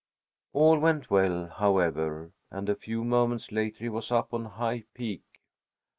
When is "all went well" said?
0.53-1.45